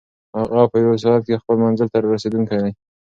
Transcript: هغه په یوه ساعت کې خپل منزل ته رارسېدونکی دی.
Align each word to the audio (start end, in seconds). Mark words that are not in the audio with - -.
هغه 0.39 0.61
په 0.71 0.77
یوه 0.83 0.97
ساعت 1.03 1.21
کې 1.27 1.41
خپل 1.41 1.55
منزل 1.63 1.87
ته 1.93 1.97
رارسېدونکی 1.99 2.57
دی. 2.63 2.71